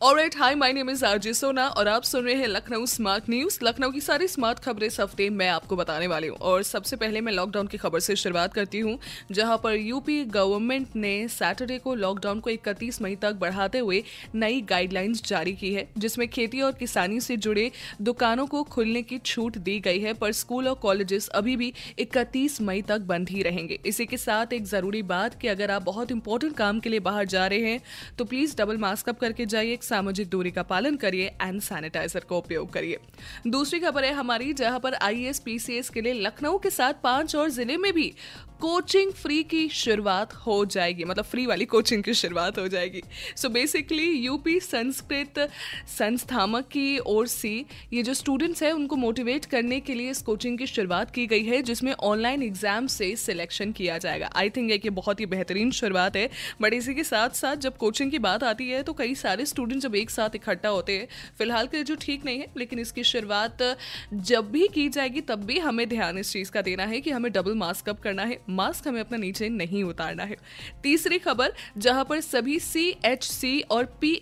[0.00, 3.58] alright hi my name is RJ Sona और आप सुन रहे हैं लखनऊ स्मार्ट न्यूज़
[3.64, 7.20] लखनऊ की सारी स्मार्ट खबरें इस हफ़्ते मैं आपको बताने वाली हूँ। और सबसे पहले
[7.20, 8.98] मैं लॉकडाउन की खबर से शुरुआत करती हूँ,
[9.32, 14.02] जहाँ पर यूपी गवर्नमेंट ने सैटरडे को लॉकडाउन को इकतीस मई तक बढ़ाते हुए
[14.34, 17.70] नई गाइडलाइंस जारी की है, जिसमें खेती और किसानी से जुड़े
[18.02, 22.60] दुकानों को खुलने की छूट दी गई है, पर स्कूल और कॉलेजेस अभी भी इकतीस
[22.60, 26.12] मई तक बंद ही रहेंगे। इसी के साथ एक ज़रूरी बात कि अगर आप बहुत
[26.12, 27.80] इंपॉर्टेंट काम के लिए बाहर जा रहे हैं
[28.18, 32.36] तो प्लीज़ डबल मास्क अप करके जाइए। सामाजिक दूरी का पालन करिए एंड सैनिटाइजर का
[32.36, 32.98] उपयोग करिए।
[33.48, 35.42] दूसरी खबर है हमारी, जहाँ पर आई एस
[35.90, 38.12] के लिए लखनऊ के साथ पाँच और ज़िले में भी
[38.60, 43.02] कोचिंग फ्री की शुरुआत हो जाएगी। मतलब फ्री वाली कोचिंग की शुरुआत हो जाएगी।
[43.36, 45.38] सो बेसिकली यूपी संस्कृत
[45.88, 47.50] संस्थामक की ओर से
[47.92, 51.44] ये जो स्टूडेंट्स हैं, उनको मोटिवेट करने के लिए इस कोचिंग की शुरुआत की गई
[51.44, 56.16] है, जिसमें ऑनलाइन एग्ज़ाम से सिलेक्शन किया जाएगा। आई थिंक एक बहुत ही बेहतरीन शुरुआत
[56.16, 56.28] है।
[56.62, 59.75] बट इसी के साथ साथ जब कोचिंग की बात आती है तो कई सारे स्टूडेंट
[59.80, 63.62] जब एक साथ इकट्ठा होते हैं, फ़िलहाल के जो ठीक नहीं है, लेकिन इसकी शुरुआत
[64.12, 67.30] जब भी की जाएगी, तब भी हमें ध्यान इस चीज़ का देना है कि हमें
[67.32, 70.36] डबल मास्क अप करना है। मास्क हमें अपना नीचे नहीं उतारना है।
[70.82, 74.20] तीसरी खबर, जहाँ पर सभी सी और पी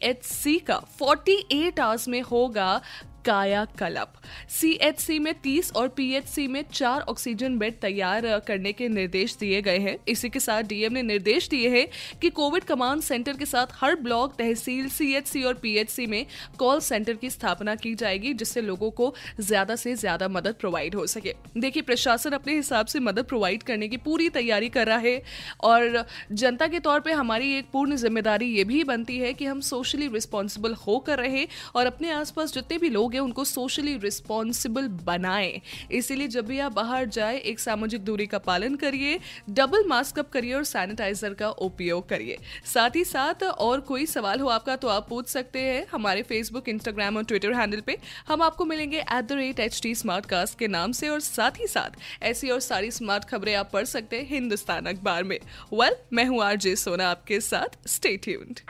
[0.61, 2.81] का 48 आवर्स में होगा
[3.25, 4.13] कायाकल्प।
[4.51, 9.79] सीएचसी में 30 और पीएचसी में चार ऑक्सीजन बेड तैयार करने के निर्देश दिए गए
[9.79, 11.87] हैं। इसी के साथ डीएम ने निर्देश दिए हैं
[12.21, 16.25] कि कोविड कमांड सेंटर के साथ हर ब्लॉक तहसील सीएचसी और पीएचसी में
[16.59, 21.07] कॉल सेंटर की स्थापना की जाएगी, जिससे लोगों को ज़्यादा से ज़्यादा मदद प्रोवाइड हो
[21.07, 25.23] सके। देखिए, प्रशासन अपने हिसाब से मदद प्रोवाइड करने की पूरी तैयारी कर रहा है
[25.63, 29.61] और जनता के तौर पर हमारी एक पूर्ण ज़िम्मेदारी ये भी बनती है कि हम
[29.63, 35.61] सोशली रिस्पॉन्सिबल होकर रहे और अपने आसपास जितने भी लोग हैं उनको सोशली रिस्पॉन्सिबल बनाएँ।
[35.93, 39.19] इसीलिए जब भी आप बाहर जाए एक सामाजिक दूरी का पालन करिए
[39.51, 44.41] डबल मास्क अप करिए और सैनिटाइजर का उपयोग करिए। साथ ही साथ और कोई सवाल
[44.41, 47.99] हो आपका तो आप पूछ सकते हैं हमारे फेसबुक इंस्टाग्राम और ट्विटर हैंडल पे।
[48.29, 52.91] हम आपको मिलेंगे एट द के नाम से और साथ ही साथ ऐसी और सारी
[52.91, 55.39] स्मार्ट खबरें आप पढ़ सकते हैं हिंदुस्तान अखबार में।
[55.73, 58.61] वेल well, मैं हूँ आरजे सोना आपके साथ। स्टे ट्यून्ड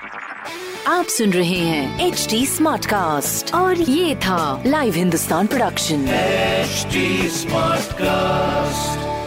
[0.87, 6.06] आप सुन रहे हैं एच टी स्मार्ट कास्ट और ये था live Hindustan production
[7.34, 9.24] smart cast